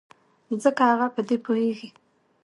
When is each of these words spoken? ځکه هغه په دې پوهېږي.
ځکه 0.63 0.81
هغه 0.91 1.07
په 1.15 1.21
دې 1.27 1.37
پوهېږي. 1.45 1.89